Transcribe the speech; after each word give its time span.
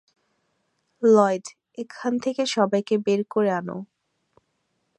Lloyd, 1.03 1.45
ওখান 1.77 2.13
থেকে 2.19 2.41
সবাইকে 2.55 2.95
বের 2.97 3.21
করে 3.25 3.49
আনো। 3.51 3.77